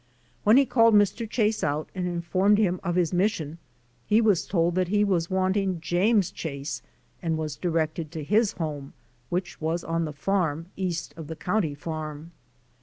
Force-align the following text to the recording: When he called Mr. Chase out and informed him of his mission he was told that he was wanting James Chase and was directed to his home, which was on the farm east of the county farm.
When 0.43 0.57
he 0.57 0.65
called 0.65 0.95
Mr. 0.95 1.29
Chase 1.29 1.63
out 1.63 1.87
and 1.93 2.07
informed 2.07 2.57
him 2.57 2.79
of 2.83 2.95
his 2.95 3.13
mission 3.13 3.59
he 4.07 4.19
was 4.19 4.47
told 4.47 4.73
that 4.73 4.87
he 4.87 5.03
was 5.03 5.29
wanting 5.29 5.79
James 5.79 6.31
Chase 6.31 6.81
and 7.21 7.37
was 7.37 7.55
directed 7.55 8.11
to 8.13 8.23
his 8.23 8.53
home, 8.53 8.93
which 9.29 9.61
was 9.61 9.83
on 9.83 10.05
the 10.05 10.11
farm 10.13 10.65
east 10.75 11.13
of 11.15 11.27
the 11.27 11.35
county 11.35 11.75
farm. 11.75 12.31